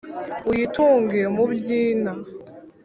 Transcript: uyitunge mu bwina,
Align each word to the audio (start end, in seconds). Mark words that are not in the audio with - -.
uyitunge 0.51 1.21
mu 1.35 1.43
bwina, 1.51 2.11